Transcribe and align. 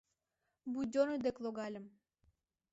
Будённый 0.77 1.19
дек 1.27 1.35
логальым. 1.47 1.85